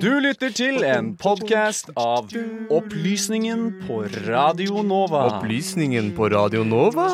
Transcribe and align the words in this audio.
Du 0.00 0.12
lytter 0.22 0.52
til 0.54 0.84
en 0.86 1.08
podkast 1.18 1.90
av 1.98 2.30
Opplysningen 2.70 3.64
på 3.86 4.04
Radio 4.28 4.82
Nova. 4.86 5.24
Opplysningen 5.34 6.12
på 6.14 6.28
Radio 6.30 6.62
Nova? 6.62 7.08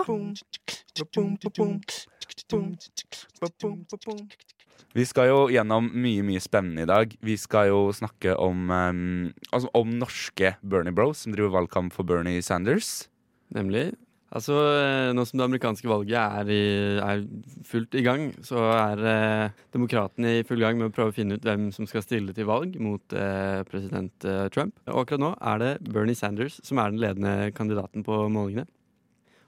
Vi 4.93 5.05
skal 5.09 5.31
jo 5.31 5.49
gjennom 5.49 5.89
mye 5.97 6.23
mye 6.29 6.45
spennende 6.45 6.85
i 6.85 6.91
dag. 6.93 7.17
Vi 7.25 7.37
skal 7.41 7.71
jo 7.73 7.81
snakke 7.97 8.37
om, 8.37 8.69
um, 8.69 9.33
altså 9.49 9.73
om 9.73 9.97
norske 9.97 10.57
Bernie 10.61 10.93
Bros 10.93 11.25
som 11.25 11.33
driver 11.33 11.57
valgkamp 11.57 11.97
for 11.97 12.05
Bernie 12.05 12.45
Sanders. 12.45 13.09
Nemlig. 13.49 13.95
Altså, 14.33 14.55
eh, 14.81 15.11
Nå 15.13 15.27
som 15.29 15.41
det 15.41 15.45
amerikanske 15.45 15.89
valget 15.91 16.17
er, 16.17 16.49
i, 16.49 16.63
er 17.05 17.25
fullt 17.69 17.97
i 18.01 18.05
gang, 18.05 18.31
så 18.47 18.63
er 18.73 19.03
eh, 19.11 19.59
demokratene 19.75 20.39
i 20.39 20.45
full 20.49 20.63
gang 20.63 20.79
med 20.81 20.89
å 20.89 20.95
prøve 20.95 21.13
å 21.13 21.17
finne 21.17 21.37
ut 21.37 21.45
hvem 21.45 21.69
som 21.75 21.89
skal 21.89 22.05
stille 22.05 22.33
til 22.37 22.49
valg 22.49 22.79
mot 22.81 23.13
eh, 23.13 23.61
president 23.69 24.25
eh, 24.25 24.47
Trump. 24.55 24.79
Og 24.89 25.03
akkurat 25.05 25.25
nå 25.27 25.33
er 25.37 25.61
det 25.61 25.73
Bernie 25.85 26.17
Sanders 26.17 26.63
som 26.65 26.81
er 26.81 26.95
den 26.95 27.03
ledende 27.03 27.53
kandidaten 27.57 28.07
på 28.07 28.25
målingene. 28.33 28.65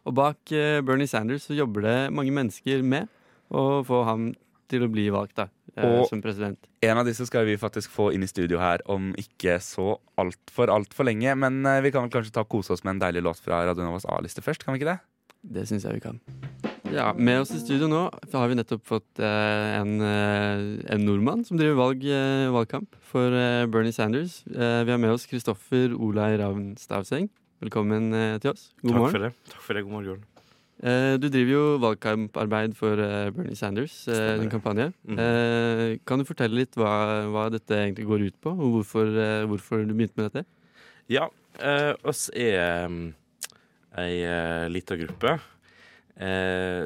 Og 0.04 0.18
bak 0.20 0.52
eh, 0.52 0.82
Bernie 0.84 1.08
Sanders 1.08 1.48
så 1.48 1.56
jobber 1.56 1.86
det 1.86 1.98
mange 2.12 2.34
mennesker 2.36 2.84
med 2.84 3.08
å 3.48 3.80
få 3.88 4.04
ham 4.04 4.34
til 4.68 4.82
å 4.86 4.90
bli 4.92 5.08
valgt 5.10 5.34
da, 5.36 5.48
eh, 5.76 5.84
Og- 6.00 6.08
som 6.08 6.22
president. 6.22 6.58
En 6.82 6.98
av 6.98 7.06
disse 7.06 7.26
skal 7.26 7.44
vi 7.46 7.56
faktisk 7.56 7.90
få 7.90 8.12
inn 8.14 8.22
i 8.22 8.26
studio 8.26 8.58
her 8.58 8.78
om 8.86 9.12
ikke 9.14 9.58
så 9.60 9.98
altfor 10.18 10.68
altfor 10.68 11.04
lenge. 11.04 11.36
Men 11.36 11.64
eh, 11.66 11.80
vi 11.80 11.90
kan 11.90 12.02
vel 12.08 12.10
kanskje 12.10 12.32
ta 12.32 12.44
kose 12.44 12.70
oss 12.72 12.84
med 12.84 12.96
en 12.96 13.00
deilig 13.12 13.22
låt 13.22 13.40
fra 13.40 13.64
Radio 13.66 13.84
Novas 13.84 14.04
A-liste 14.06 14.42
først? 14.42 14.64
kan 14.64 14.74
vi 14.74 14.80
ikke 14.80 14.92
det? 14.94 15.00
Det 15.44 15.66
syns 15.68 15.82
jeg 15.84 15.92
vi 15.94 16.00
kan. 16.00 16.20
Ja, 16.90 17.12
Med 17.12 17.40
oss 17.40 17.50
i 17.50 17.58
studio 17.58 17.86
nå 17.88 18.10
har 18.32 18.48
vi 18.48 18.54
nettopp 18.54 18.82
fått 18.84 19.18
eh, 19.18 19.80
en, 19.80 20.00
eh, 20.00 20.92
en 20.94 21.04
nordmann 21.04 21.44
som 21.44 21.58
driver 21.58 21.74
valg, 21.76 22.04
eh, 22.04 22.48
valgkamp 22.54 22.94
for 23.02 23.26
eh, 23.34 23.66
Bernie 23.66 23.92
Sanders. 23.92 24.42
Eh, 24.46 24.84
vi 24.84 24.90
har 24.90 24.98
med 24.98 25.10
oss 25.10 25.26
Kristoffer 25.26 25.92
Olai 25.98 26.36
Ravn 26.38 26.76
Stavseng. 26.76 27.28
Velkommen 27.60 28.12
eh, 28.14 28.38
til 28.38 28.52
oss. 28.52 28.70
God 28.82 28.92
Takk 28.92 28.98
morgen. 29.00 29.12
for 29.12 29.18
det. 29.18 29.32
Takk 29.50 29.62
for 29.62 29.74
det. 29.74 29.82
God 29.84 29.92
morgen. 29.92 30.24
Eh, 30.82 31.14
du 31.22 31.28
driver 31.30 31.52
jo 31.52 31.62
valgkamparbeid 31.82 32.74
for 32.74 32.98
eh, 32.98 33.30
Bernie 33.30 33.54
Sanders, 33.54 33.94
eh, 34.08 34.14
Stemmer 34.16 34.40
din 34.42 34.50
kampanje. 34.50 34.88
Eh, 35.06 35.98
kan 36.04 36.18
du 36.18 36.26
fortelle 36.26 36.58
litt 36.58 36.74
hva, 36.76 37.28
hva 37.30 37.46
dette 37.54 37.78
egentlig 37.78 38.08
går 38.08 38.26
ut 38.26 38.38
på, 38.42 38.50
og 38.50 38.78
hvorfor, 38.78 39.12
hvorfor 39.50 39.84
du 39.86 39.94
begynte 39.94 40.18
med 40.18 40.32
dette? 40.32 40.44
Ja, 41.12 41.28
oss 42.02 42.26
er 42.34 42.88
um, 42.88 43.12
ei 44.00 44.24
lita 44.72 44.96
gruppe 44.98 45.36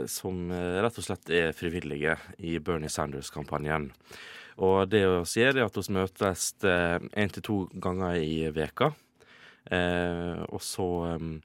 som 0.08 0.48
rett 0.50 0.98
og 0.98 1.04
slett 1.04 1.30
er 1.30 1.54
frivillige 1.56 2.14
i 2.40 2.56
Bernie 2.64 2.88
Sanders-kampanjen. 2.90 3.90
Og 4.64 4.88
det 4.90 5.04
vi 5.04 5.42
gjør, 5.44 5.60
er 5.60 5.66
at 5.66 5.76
vi 5.76 5.94
møtes 5.94 6.48
én 6.64 7.32
til 7.34 7.44
to 7.44 7.58
ganger 7.78 8.18
i 8.18 8.48
veka. 8.56 8.90
Og 10.48 10.64
så 10.64 10.88
um, 11.20 11.36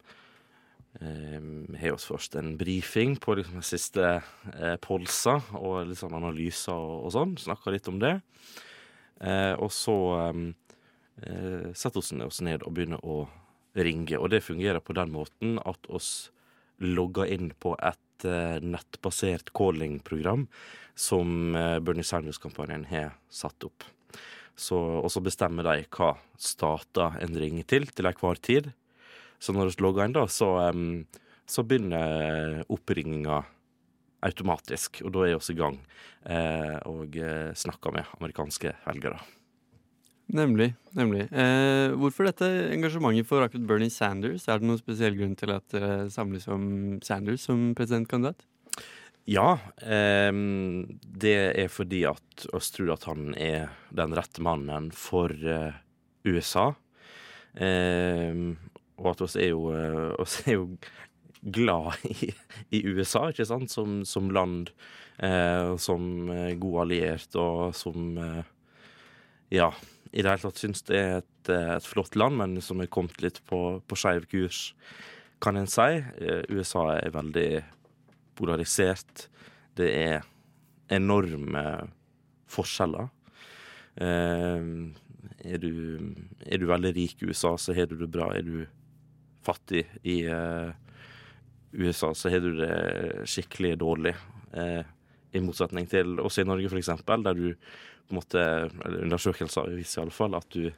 har 1.01 1.95
oss 1.95 2.05
først 2.05 2.35
en 2.37 2.53
brifing 2.57 3.15
på 3.21 3.37
liksom, 3.39 3.59
de 3.59 3.65
siste 3.65 4.09
eh, 4.53 4.75
polser 4.81 5.41
og 5.57 5.87
litt 5.89 5.99
sånn 5.99 6.13
analyser 6.17 6.75
og, 6.75 7.07
og 7.07 7.15
sånn. 7.15 7.37
Snakka 7.41 7.73
litt 7.73 7.89
om 7.89 7.97
det. 8.03 8.19
Eh, 9.23 9.53
og 9.57 9.71
så 9.73 9.95
um, 10.29 10.45
eh, 11.23 11.71
setter 11.73 12.03
vi 12.03 12.27
oss 12.27 12.43
ned 12.45 12.65
og 12.65 12.75
begynner 12.77 13.01
å 13.01 13.23
ringe. 13.73 14.19
Og 14.19 14.29
det 14.33 14.43
fungerer 14.45 14.83
på 14.83 14.95
den 14.97 15.13
måten 15.13 15.57
at 15.65 15.89
oss 15.89 16.29
logger 16.83 17.29
inn 17.31 17.51
på 17.59 17.75
et 17.81 18.27
eh, 18.27 18.59
nettbasert 18.61 19.53
calling-program 19.55 20.47
som 20.95 21.55
eh, 21.55 21.79
Bernie 21.79 22.05
Sanders-kampanjen 22.05 22.87
har 22.91 23.15
satt 23.31 23.65
opp. 23.65 23.85
Så, 24.55 24.77
og 24.77 25.09
så 25.09 25.23
bestemmer 25.25 25.65
de 25.65 25.87
hva 25.95 26.13
stater 26.37 27.17
en 27.23 27.37
ringer 27.39 27.65
til 27.65 27.87
til 27.89 28.09
enhver 28.09 28.41
tid. 28.41 28.73
Så 29.43 29.55
når 29.55 29.73
vi 29.73 29.83
logger 29.83 30.07
inn, 30.07 30.15
da, 30.15 30.23
så, 30.31 30.53
um, 30.71 31.03
så 31.49 31.65
begynner 31.67 32.63
oppringinga 32.71 33.41
automatisk. 34.23 35.01
Og 35.03 35.13
da 35.15 35.27
er 35.27 35.37
vi 35.37 35.53
i 35.53 35.59
gang 35.59 35.79
eh, 36.31 36.77
og 36.89 37.17
eh, 37.19 37.51
snakker 37.57 37.95
med 37.95 38.11
amerikanske 38.19 38.75
velgere. 38.85 39.19
Nemlig. 40.33 40.69
nemlig. 40.95 41.27
Eh, 41.35 41.91
hvorfor 41.99 42.29
dette 42.29 42.47
engasjementet 42.73 43.27
for 43.27 43.43
akkurat 43.43 43.67
Bernie 43.67 43.91
Sanders? 43.91 44.47
Er 44.47 44.61
det 44.61 44.69
noen 44.69 44.79
spesiell 44.79 45.17
grunn 45.19 45.35
til 45.37 45.51
at 45.53 45.67
dere 45.73 46.07
samles 46.13 46.47
om 46.51 46.65
Sanders 47.03 47.43
som 47.49 47.73
presidentkandidat? 47.77 48.47
Ja, 49.29 49.57
eh, 49.83 50.31
det 51.23 51.35
er 51.59 51.69
fordi 51.71 52.03
at 52.09 52.47
oss 52.55 52.71
tror 52.75 52.95
at 52.95 53.07
han 53.11 53.35
er 53.35 53.75
den 53.91 54.15
rette 54.15 54.43
mannen 54.43 54.89
for 54.95 55.31
eh, 55.31 55.75
USA. 56.23 56.71
Em, 57.53 58.55
og 58.99 59.13
at 59.13 59.23
oss 59.25 59.37
er 59.39 59.53
jo, 59.53 59.71
eh, 59.73 60.11
oss 60.21 60.41
er 60.45 60.57
jo 60.59 60.67
glad 61.43 61.93
i, 62.07 62.31
i 62.71 62.83
USA, 62.87 63.27
ikke 63.31 63.47
sant, 63.47 63.71
som, 63.71 64.01
som 64.07 64.31
land. 64.33 64.71
Eh, 65.17 65.77
som 65.77 66.29
eh, 66.29 66.55
god 66.57 66.79
alliert, 66.87 67.35
og 67.37 67.75
som 67.77 68.17
eh, 68.17 68.43
Ja, 69.53 69.69
i 70.09 70.23
det 70.23 70.31
hele 70.31 70.41
tatt 70.41 70.61
syns 70.61 70.81
det 70.87 70.97
er 70.97 71.11
et, 71.19 71.49
eh, 71.53 71.75
et 71.75 71.85
flott 71.85 72.17
land, 72.17 72.39
men 72.39 72.57
som 72.65 72.81
er 72.81 72.89
kommet 72.89 73.21
litt 73.21 73.41
på, 73.49 73.79
på 73.85 73.99
skeiv 73.99 74.25
kurs, 74.31 74.71
kan 75.43 75.59
en 75.59 75.67
si. 75.67 75.99
USA 76.49 76.93
er 76.95 77.11
veldig 77.13 77.49
polarisert. 78.39 79.27
Det 79.75 79.89
er 79.91 80.23
enorme 80.93 81.63
forskjeller. 82.49 83.09
Eh, 83.99 84.69
er, 85.43 85.59
du, 85.59 85.73
er 86.47 86.61
du 86.61 86.69
veldig 86.69 86.93
rik 86.95 87.21
i 87.21 87.29
USA, 87.29 87.57
så 87.59 87.75
har 87.75 87.91
du 87.91 87.97
det 87.99 88.09
bra. 88.13 88.31
Er 88.33 88.47
du 88.47 88.63
fattig 89.45 89.85
i 90.03 90.21
eh, 90.29 90.73
USA, 91.73 92.13
så 92.15 92.29
har 92.29 92.43
du 92.43 92.53
det 92.57 93.27
skikkelig 93.29 93.77
dårlig. 93.81 94.13
Eh, 94.53 94.83
I 95.33 95.41
motsetning 95.41 95.87
til 95.89 96.19
oss 96.21 96.37
i 96.39 96.45
Norge, 96.45 96.69
eksempel, 96.77 97.23
der 97.25 97.37
du 97.37 97.47
på 97.53 98.13
en 98.13 98.19
måte, 98.19 98.43
eller 98.85 99.05
undersøkelser 99.07 99.71
viser 99.73 100.03
iallfall 100.03 100.37
at 100.37 100.49
du 100.53 100.69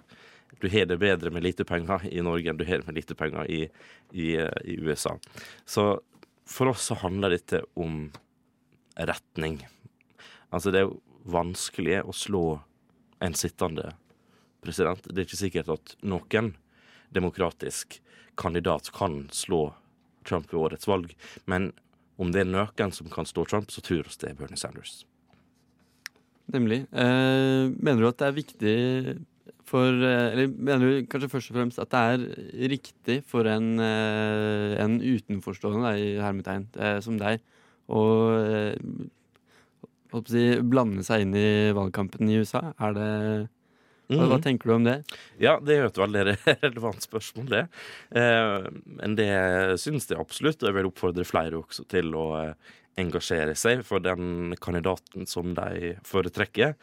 du 0.59 0.69
har 0.69 0.85
det 0.85 0.97
bedre 0.97 1.31
med 1.33 1.43
lite 1.43 1.65
penger 1.67 2.05
i 2.07 2.21
Norge 2.23 2.49
enn 2.49 2.57
du 2.57 2.65
har 2.67 2.79
det 2.79 2.87
med 2.87 2.95
lite 2.95 3.15
penger 3.17 3.49
i, 3.51 3.65
i, 4.13 4.35
eh, 4.39 4.61
i 4.63 4.77
USA. 4.79 5.17
Så 5.65 5.99
for 6.47 6.71
oss 6.71 6.85
så 6.87 6.95
handler 7.01 7.33
dette 7.33 7.63
om 7.73 8.11
retning. 8.95 9.59
Altså, 10.53 10.71
det 10.71 10.79
er 10.79 10.87
jo 10.87 11.01
vanskelig 11.27 12.03
å 12.05 12.13
slå 12.15 12.45
en 13.25 13.35
sittende 13.35 13.91
president. 14.63 15.01
Det 15.09 15.23
er 15.23 15.27
ikke 15.27 15.41
sikkert 15.41 15.73
at 15.73 15.95
noen 16.05 16.53
demokratisk 17.15 17.99
kandidat 18.39 18.91
kan 18.95 19.25
slå 19.31 19.69
Trump 20.27 20.53
i 20.53 20.59
årets 20.59 20.87
valg, 20.89 21.13
men 21.49 21.71
om 22.21 22.31
det 22.31 22.45
er 22.45 22.49
noen 22.49 22.93
som 22.95 23.09
kan 23.11 23.27
slå 23.27 23.45
Trump, 23.47 23.71
så 23.71 23.83
tror 23.83 24.07
vi 24.07 24.17
det 24.21 24.31
er 24.31 24.39
Bernie 24.39 24.59
Sanders. 24.59 25.03
Nemlig. 26.53 26.83
Eh, 26.93 27.71
mener 27.73 28.03
du 28.03 28.09
at 28.09 28.19
det 28.21 28.27
er 28.27 28.35
viktig 28.37 28.75
for 29.65 29.89
eh, 29.89 30.27
Eller 30.29 30.51
mener 30.53 30.85
du 30.85 31.07
kanskje 31.09 31.31
først 31.31 31.49
og 31.49 31.57
fremst 31.57 31.81
at 31.81 31.89
det 31.89 32.01
er 32.05 32.69
riktig 32.69 33.17
for 33.25 33.49
en, 33.49 33.79
eh, 33.81 34.75
en 34.83 34.99
utenforstående, 35.01 35.95
i 35.97 36.11
hermetegn, 36.21 36.67
som 37.01 37.17
deg, 37.17 37.41
å 37.89 38.03
si, 40.29 40.45
blande 40.61 41.03
seg 41.05 41.25
inn 41.25 41.33
i 41.37 41.73
valgkampen 41.75 42.29
i 42.29 42.37
USA? 42.41 42.61
Er 42.77 42.93
det 42.93 43.09
hva, 44.09 44.27
hva 44.27 44.37
Mhm. 44.37 44.41
tenker 44.43 44.69
du 44.69 44.73
om 44.75 44.83
det? 44.85 44.97
Ja, 45.41 45.59
det 45.59 45.75
er 45.75 45.81
jo 45.83 45.91
et 45.91 45.97
veldig 46.03 46.23
relevant 46.63 47.01
spørsmål, 47.05 47.47
det. 47.49 47.63
Eh, 48.15 48.67
men 49.01 49.15
det 49.15 49.29
syns 49.81 50.07
jeg 50.09 50.19
absolutt. 50.19 50.61
og 50.63 50.69
Jeg 50.69 50.75
vil 50.77 50.89
oppfordre 50.91 51.25
flere 51.25 51.57
også 51.61 51.87
til 51.89 52.13
å 52.15 52.25
eh, 52.43 52.53
engasjere 53.01 53.55
seg 53.59 53.81
for 53.83 53.99
den 53.99 54.53
kandidaten 54.61 55.25
som 55.27 55.53
de 55.57 55.95
foretrekker. 56.07 56.75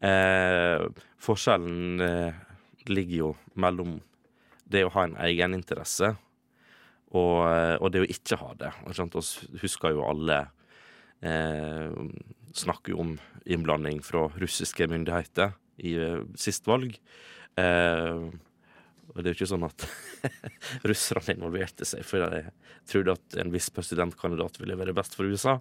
Eh, 0.00 0.86
forskjellen 1.20 2.00
eh, 2.00 2.32
ligger 2.88 3.16
jo 3.18 3.32
mellom 3.58 3.98
det 4.68 4.84
å 4.86 4.92
ha 4.94 5.04
en 5.08 5.16
egeninteresse 5.16 6.14
og, 7.10 7.36
eh, 7.48 7.76
og 7.80 7.90
det 7.92 8.02
å 8.04 8.08
ikke 8.08 8.38
ha 8.40 8.54
det. 8.60 8.70
Vi 8.86 9.60
husker 9.64 9.92
jo 9.96 10.04
alle 10.08 10.42
eh, 11.22 11.90
snakker 12.54 12.92
jo 12.94 13.00
om 13.04 13.14
innblanding 13.48 14.00
fra 14.04 14.28
russiske 14.38 14.86
myndigheter 14.88 15.52
i 15.78 15.96
eh, 16.02 16.20
sist 16.38 16.68
valg. 16.68 16.98
Eh, 17.58 18.28
og 19.08 19.22
det 19.24 19.30
er 19.30 19.32
jo 19.32 19.38
ikke 19.38 19.50
sånn 19.50 19.66
at 19.66 19.84
russerne 20.88 21.34
involverte 21.34 21.86
seg 21.88 22.04
fordi 22.06 22.26
de 22.34 22.42
trodde 22.88 23.14
at 23.16 23.38
en 23.40 23.52
viss 23.52 23.70
presidentkandidat 23.72 24.60
ville 24.60 24.76
være 24.78 24.94
best 24.96 25.16
for 25.16 25.28
USA, 25.28 25.56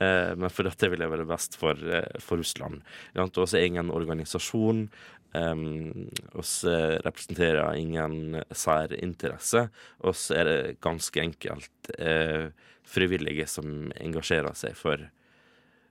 eh, 0.00 0.32
men 0.36 0.52
fordi 0.52 0.70
dette 0.70 0.84
det 0.86 0.92
ville 0.94 1.08
være 1.12 1.28
best 1.28 1.56
for, 1.60 1.80
eh, 1.80 2.20
for 2.22 2.40
Russland. 2.40 2.84
Vi 3.14 3.22
er 3.22 3.64
ingen 3.64 3.92
organisasjon. 3.94 4.88
Um, 5.30 6.08
oss 6.34 6.64
eh, 6.66 6.96
representerer 7.04 7.76
ingen 7.78 8.40
særinteresse. 8.50 9.68
Oss 10.02 10.24
er 10.34 10.48
det 10.48 10.80
ganske 10.82 11.22
enkelt 11.22 11.92
eh, 12.02 12.50
frivillige 12.82 13.46
som 13.46 13.92
engasjerer 13.94 14.56
seg 14.58 14.74
for 14.74 15.06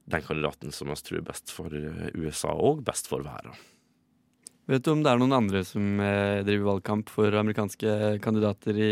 den 0.09 0.25
kandidaten 0.25 0.73
som 0.75 0.89
vi 0.91 0.97
tror 1.05 1.19
er 1.21 1.27
best 1.27 1.53
for 1.53 1.75
eh, 1.75 2.07
USA 2.17 2.53
og 2.53 2.83
best 2.87 3.09
for 3.11 3.25
verden. 3.25 3.57
Vet 4.69 4.83
du 4.85 4.91
om 4.91 4.99
det 5.01 5.09
er 5.09 5.17
noen 5.17 5.33
andre 5.33 5.63
som 5.65 6.01
eh, 6.03 6.43
driver 6.45 6.75
valgkamp 6.75 7.09
for 7.09 7.33
amerikanske 7.39 8.19
kandidater 8.21 8.77
i, 8.77 8.89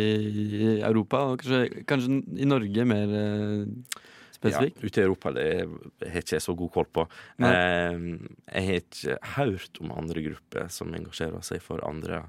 Europa? 0.82 1.22
Og 1.30 1.44
kanskje, 1.44 1.84
kanskje 1.90 2.22
i 2.42 2.48
Norge 2.50 2.86
mer 2.90 3.14
eh, 3.14 4.00
spesifikt? 4.34 4.82
Ja, 4.82 4.88
ute 4.88 5.04
i 5.04 5.06
Europa 5.06 5.34
det 5.36 5.46
har 5.68 6.18
ikke 6.24 6.40
jeg 6.40 6.46
så 6.48 6.56
god 6.58 6.74
koll 6.74 6.90
på. 6.98 7.06
Nei. 7.46 7.52
Eh, 7.54 8.08
jeg 8.56 8.66
har 8.66 8.82
ikke 8.82 9.20
hørt 9.36 9.82
om 9.84 9.94
andre 9.94 10.26
grupper 10.32 10.74
som 10.74 10.98
engasjerer 10.98 11.46
seg 11.46 11.62
for 11.66 11.86
andre 11.86 12.24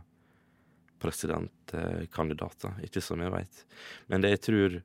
presidentkandidater. 1.00 2.76
Ikke 2.84 3.00
som 3.04 3.24
jeg 3.24 3.32
veit. 3.32 3.64
Men 4.12 4.24
det 4.24 4.34
jeg 4.34 4.44
tror 4.44 4.80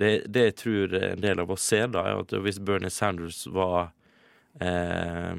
det, 0.00 0.10
det 0.26 0.44
jeg 0.48 0.56
tror 0.62 0.96
en 0.98 1.22
del 1.22 1.42
av 1.42 1.52
oss 1.54 1.64
ser, 1.72 1.88
da, 1.94 2.04
er 2.08 2.22
at 2.22 2.34
hvis 2.44 2.60
Bernie 2.62 2.90
Sanders 2.92 3.44
var 3.50 3.92
eh, 4.60 5.36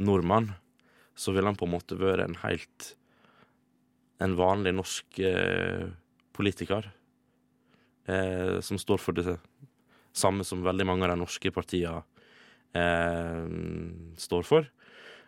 nordmann, 0.00 0.52
så 1.18 1.34
ville 1.34 1.50
han 1.50 1.58
på 1.58 1.68
en 1.68 1.74
måte 1.74 1.98
vært 2.00 2.24
en 2.24 2.40
helt 2.44 2.94
En 4.20 4.34
vanlig 4.36 4.74
norsk 4.76 5.18
eh, 5.24 5.86
politiker. 6.36 6.90
Eh, 8.04 8.60
som 8.60 8.76
står 8.76 9.00
for 9.00 9.16
det 9.16 9.38
samme 10.12 10.44
som 10.44 10.60
veldig 10.60 10.84
mange 10.84 11.06
av 11.06 11.14
de 11.14 11.22
norske 11.22 11.52
partiene 11.56 12.02
eh, 12.76 13.46
står 14.20 14.44
for. 14.44 14.68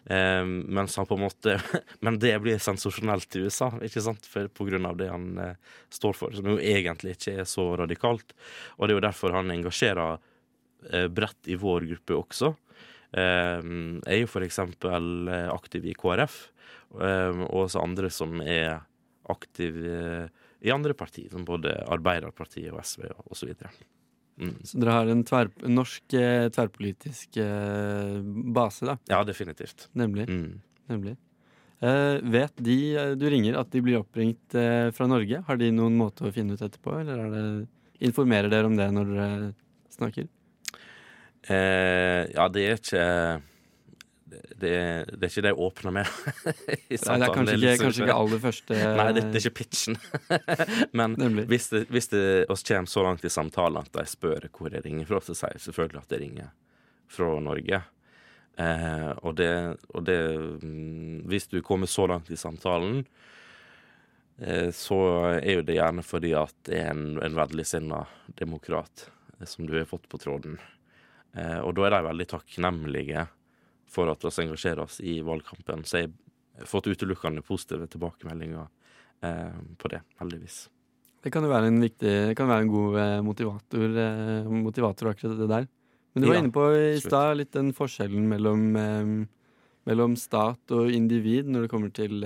Eh, 0.06 0.44
mens 0.44 0.96
han 0.96 1.06
på 1.06 1.14
en 1.14 1.20
måte 1.20 1.60
Men 2.00 2.18
det 2.18 2.34
blir 2.42 2.58
sensasjonelt 2.58 3.36
i 3.36 3.44
USA, 3.46 3.70
ikke 3.86 4.02
sant? 4.02 4.26
For, 4.26 4.48
på 4.50 4.66
grunn 4.66 4.88
av 4.88 4.98
det 4.98 5.10
han 5.12 5.38
eh, 5.38 5.54
står 5.94 6.18
for, 6.18 6.34
som 6.34 6.48
jo 6.50 6.58
egentlig 6.58 7.16
ikke 7.16 7.36
er 7.42 7.48
så 7.48 7.68
radikalt. 7.78 8.34
Og 8.78 8.86
det 8.86 8.96
er 8.96 8.98
jo 8.98 9.06
derfor 9.06 9.36
han 9.38 9.54
engasjerer 9.54 10.18
eh, 10.90 11.06
bredt 11.06 11.50
i 11.50 11.58
vår 11.60 11.86
gruppe 11.92 12.18
også. 12.18 12.54
Eh, 13.12 13.60
jeg 13.62 14.18
er 14.18 14.24
jo 14.24 14.46
eksempel 14.46 15.28
eh, 15.30 15.50
aktiv 15.52 15.86
i 15.86 15.96
KrF, 15.98 16.38
eh, 16.98 17.44
og 17.46 17.66
også 17.66 17.84
andre 17.84 18.10
som 18.10 18.40
er 18.42 18.80
aktiv 19.30 19.78
eh, 19.86 20.26
i 20.62 20.70
andre 20.74 20.94
partier, 20.98 21.30
som 21.30 21.46
både 21.46 21.74
Arbeiderpartiet 21.90 22.72
og 22.74 22.82
SV 22.86 23.08
osv. 23.30 23.54
Mm. 24.42 24.54
Så 24.66 24.80
dere 24.82 24.94
har 24.98 25.10
en, 25.12 25.22
tver 25.28 25.50
norsk 25.70 26.16
eh, 26.18 26.46
tverrpolitisk 26.54 27.36
eh, 27.42 28.16
base, 28.56 28.86
da, 28.88 28.96
Ja, 29.12 29.22
definitivt. 29.28 29.88
nemlig. 29.94 30.26
Mm. 30.28 30.60
nemlig. 30.90 31.16
Eh, 31.82 32.18
vet 32.34 32.52
de 32.62 32.76
eh, 32.94 33.14
du 33.18 33.24
ringer, 33.30 33.56
at 33.58 33.70
de 33.74 33.80
blir 33.82 34.00
oppringt 34.02 34.54
eh, 34.58 34.90
fra 34.94 35.06
Norge? 35.10 35.40
Har 35.46 35.56
de 35.58 35.70
noen 35.74 35.96
måte 35.98 36.26
å 36.28 36.34
finne 36.34 36.54
ut 36.54 36.62
etterpå, 36.62 37.00
eller 37.00 37.24
er 37.24 37.32
det, 37.34 37.46
informerer 38.06 38.50
dere 38.50 38.66
om 38.70 38.76
det 38.78 38.90
når 38.94 39.10
dere 39.14 39.54
snakker? 39.94 40.28
Eh, 41.50 42.22
ja, 42.34 42.46
det 42.54 42.66
er 42.68 42.78
ikke 42.78 43.06
det, 44.58 44.70
er- 44.72 45.06
det 45.12 45.26
er 45.26 45.30
ikke 45.30 45.44
det 45.46 45.50
jeg 45.52 45.60
åpner 45.66 45.94
med. 45.98 46.10
i 46.94 46.98
Nei, 46.98 47.16
det 47.18 47.26
er 47.28 47.34
kanskje 47.36 47.56
ikke, 47.58 47.76
kanskje 47.82 48.04
ikke 48.06 48.16
aller 48.18 48.42
første 48.42 48.78
Nei, 48.98 49.06
det, 49.16 49.24
det 49.32 49.40
er 49.40 49.46
ikke 49.46 49.58
pitchen. 49.62 49.98
Men 50.98 51.16
hvis 51.50 51.68
det, 51.72 51.84
hvis 51.92 52.08
det 52.12 52.24
oss 52.52 52.64
kommer 52.68 52.90
så 52.92 53.04
langt 53.06 53.24
i 53.28 53.32
samtalen 53.32 53.80
at 53.82 54.00
jeg 54.02 54.12
spør 54.14 54.48
hvor 54.56 54.72
jeg 54.74 54.84
ringer 54.86 55.08
fra, 55.10 55.20
så 55.24 55.36
sier 55.36 55.56
jeg 55.56 55.66
selvfølgelig 55.68 56.02
at 56.04 56.14
jeg 56.16 56.24
ringer 56.26 56.52
fra 57.12 57.28
Norge. 57.44 57.82
Eh, 58.60 59.10
og 59.24 59.36
det, 59.40 59.50
og 59.96 60.04
det 60.04 60.18
mm, 60.60 61.22
Hvis 61.30 61.46
du 61.48 61.62
kommer 61.64 61.88
så 61.88 62.04
langt 62.10 62.28
i 62.32 62.36
samtalen, 62.36 63.02
eh, 64.40 64.68
så 64.76 64.98
er 65.38 65.58
jo 65.58 65.64
det 65.64 65.78
gjerne 65.78 66.04
fordi 66.04 66.34
at 66.36 66.54
det 66.68 66.82
er 66.82 66.90
en, 66.92 67.16
en 67.24 67.36
vennligsinna 67.38 68.02
demokrat 68.40 69.06
eh, 69.40 69.46
som 69.48 69.64
du 69.68 69.76
har 69.78 69.88
fått 69.88 70.08
på 70.12 70.20
tråden. 70.20 70.58
Eh, 71.36 71.58
og 71.64 71.72
da 71.78 71.86
er 71.88 71.96
de 71.96 72.02
veldig 72.10 72.28
takknemlige 72.34 73.26
for 73.92 74.10
at 74.12 74.24
vi 74.24 74.32
engasjerer 74.46 74.84
oss 74.84 75.00
i 75.04 75.18
valgkampen. 75.24 75.84
Så 75.88 76.02
jeg 76.02 76.12
har 76.58 76.68
fått 76.70 76.88
utelukkende 76.90 77.44
positive 77.44 77.88
tilbakemeldinger 77.92 78.66
eh, 79.24 79.58
på 79.78 79.92
det, 79.92 80.02
heldigvis. 80.20 80.64
Det 81.22 81.30
kan 81.30 81.44
jo 81.46 81.52
være 81.52 81.68
en 81.70 81.78
viktig 81.84 82.14
kan 82.38 82.50
være 82.50 82.64
en 82.64 82.72
god 82.72 82.98
eh, 82.98 83.20
motivator, 83.22 84.00
eh, 84.04 84.50
motivator 84.50 85.12
akkurat 85.12 85.38
det 85.38 85.50
der. 85.52 85.68
Men 86.12 86.24
du 86.24 86.28
var 86.28 86.36
Ja, 86.36 86.42
inne 86.42 86.52
på 86.52 86.66
i 86.76 86.98
stad 87.00 87.38
litt 87.38 87.52
den 87.54 87.70
forskjellen 87.76 88.26
mellom, 88.28 88.64
eh, 88.76 89.12
mellom 89.88 90.16
stat 90.18 90.74
og 90.74 90.90
individ 90.92 91.48
når 91.48 91.66
det 91.66 91.72
kommer 91.72 91.92
til 91.94 92.20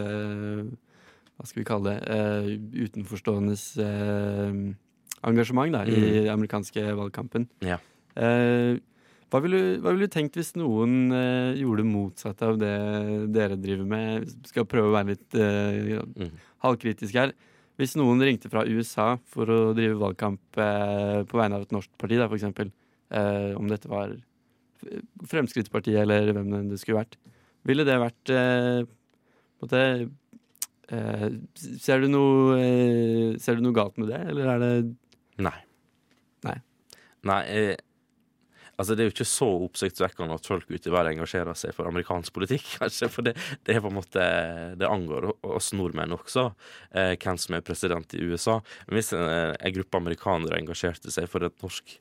Hva 1.36 1.44
skal 1.44 1.60
vi 1.60 1.68
kalle 1.68 1.92
det? 1.92 2.56
Utenforståendes 2.86 3.76
engasjement 5.26 5.72
da, 5.72 5.84
i 5.84 5.96
den 5.96 6.28
amerikanske 6.32 6.84
valgkampen. 6.96 7.48
Ja. 7.64 7.78
Eh, 8.16 8.78
hva 9.32 9.40
ville 9.43 9.58
du, 9.58 9.69
ville 9.82 10.06
du 10.06 10.12
tenkt 10.12 10.37
hvis 10.38 10.52
noen 10.56 11.11
eh, 11.12 11.56
gjorde 11.58 11.82
det 11.82 11.90
motsatte 11.90 12.46
av 12.46 12.58
det 12.61 12.73
dere 13.34 13.56
driver 13.58 13.88
med? 13.90 14.28
Skal 14.46 14.69
prøve 14.70 14.93
å 14.93 14.94
være 14.96 15.14
litt 15.14 15.34
eh, 15.34 16.00
Mm. 16.17 16.31
halvkritisk 16.64 17.14
her. 17.19 17.32
Hvis 17.76 17.96
noen 17.99 18.23
ringte 18.25 18.49
fra 18.49 18.62
USA 18.64 19.17
for 19.28 19.50
å 19.52 19.58
drive 19.76 19.99
valgkamp 20.00 20.61
eh, 20.62 21.25
på 21.28 21.37
vegne 21.40 21.58
av 21.58 21.67
et 21.67 21.75
norsk 21.75 21.90
parti, 22.00 22.17
da, 22.17 22.28
for 22.31 22.38
eksempel, 22.38 22.70
eh, 23.11 23.52
om 23.58 23.69
dette 23.69 23.90
var 23.90 24.14
Fremskrittspartiet 25.26 25.99
eller 26.05 26.31
hvem 26.37 26.69
det 26.70 26.78
skulle 26.81 27.00
vært, 27.02 27.17
ville 27.67 27.84
det 27.88 27.96
vært 27.99 28.31
eh, 28.32 28.82
måte 29.62 29.81
eh, 30.93 31.26
ser, 31.56 32.05
du 32.05 32.08
noe, 32.12 32.56
eh, 32.61 33.37
ser 33.43 33.58
du 33.58 33.64
noe 33.67 33.76
galt 33.76 33.96
med 33.99 34.12
det, 34.12 34.20
eller 34.31 34.52
er 34.55 34.62
det 34.62 34.73
Nei. 35.43 35.56
Nei. 36.46 36.56
Nei, 37.26 37.43
altså 38.76 38.94
det 38.94 39.02
er 39.02 39.08
jo 39.08 39.14
ikke 39.14 39.28
så 39.28 39.49
oppsiktsvekkende 39.67 40.37
at 40.37 40.49
folk 40.49 40.70
ute 40.70 40.90
i 40.90 40.94
verden 40.94 41.17
engasjerer 41.17 41.58
seg 41.58 41.75
for 41.76 41.88
amerikansk 41.90 42.34
politikk, 42.37 42.67
kanskje. 42.81 43.11
For 43.12 43.26
det, 43.26 43.37
det 43.69 43.78
måte 43.84 44.25
Det 44.78 44.88
angår 44.88 45.31
oss 45.46 45.73
nordmenn 45.76 46.17
også, 46.17 46.49
eh, 46.93 47.14
hvem 47.17 47.40
som 47.40 47.58
er 47.58 47.67
president 47.67 48.17
i 48.17 48.25
USA. 48.25 48.61
Men 48.87 49.00
hvis 49.00 49.12
en, 49.17 49.28
en 49.56 49.76
gruppe 49.78 50.02
amerikanere 50.02 50.61
engasjerte 50.61 51.12
seg 51.14 51.31
for 51.31 51.46
et 51.46 51.62
norsk 51.64 51.99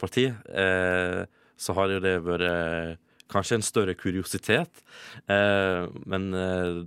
parti, 0.00 0.28
eh, 0.30 1.22
så 1.56 1.76
har 1.76 1.92
jo 1.92 2.00
det 2.04 2.18
vært 2.24 2.48
eh, 2.50 2.96
kanskje 3.32 3.58
en 3.58 3.66
større 3.66 3.94
kuriositet. 3.98 4.82
Eh, 5.26 5.86
men 6.06 6.28
eh, 6.36 6.82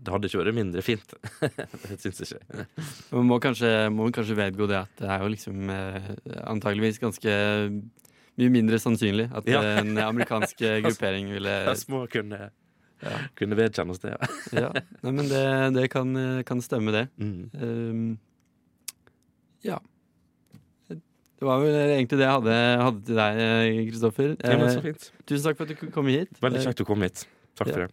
det 0.00 0.14
hadde 0.14 0.30
ikke 0.30 0.42
vært 0.42 0.56
mindre 0.56 0.84
fint. 0.84 1.14
det 1.88 1.98
syns 2.02 2.22
jeg 2.22 2.40
ikke. 2.40 2.66
Man 3.16 3.28
må 3.30 3.40
kanskje, 3.42 3.72
må 3.92 4.08
kanskje 4.14 4.38
vedgå 4.38 4.68
det 4.70 4.80
at 4.82 5.02
det 5.02 5.10
er 5.10 5.24
jo 5.24 5.32
liksom 5.34 5.72
eh, 5.74 6.12
antageligvis 6.46 7.02
ganske 7.02 7.34
mye 8.40 8.52
mindre 8.54 8.80
sannsynlig 8.82 9.28
at 9.36 9.46
Ja. 9.50 9.60
en 9.80 9.94
amerikansk 10.00 10.62
eh, 10.66 10.80
gruppering 10.86 11.30
ville 11.34 11.54
må 11.92 12.02
kunne, 12.10 12.50
Ja. 13.04 13.18
kunne 13.38 13.56
vedkjenne 13.58 13.94
oss 13.94 14.02
det. 14.02 14.16
Ja. 14.16 14.28
ja. 14.64 14.72
Nei, 15.04 15.12
men 15.12 15.28
det, 15.30 15.44
det 15.76 15.86
kan, 15.92 16.10
eh, 16.16 16.42
kan 16.48 16.60
stemme, 16.64 16.92
det. 16.96 17.06
Mm. 17.20 17.50
Um, 17.60 18.18
ja. 19.64 19.78
Det 21.40 21.46
var 21.48 21.62
vel 21.62 21.72
egentlig 21.94 22.18
det 22.20 22.26
jeg 22.26 22.36
hadde, 22.36 22.56
hadde 22.84 23.04
til 23.08 23.16
deg, 23.16 23.38
eh, 23.40 23.78
Kristoffer. 23.88 24.34
Eh, 24.44 25.06
tusen 25.24 25.46
takk 25.46 25.56
for 25.56 25.64
at 25.64 25.72
du 25.72 25.92
kom 25.94 26.10
hit. 26.12 26.34
Veldig 26.44 26.66
kjekt 26.66 26.82
å 26.84 26.88
komme 26.88 27.08
hit. 27.08 27.22
Takk 27.56 27.70
for 27.72 27.86
det. 27.86 27.92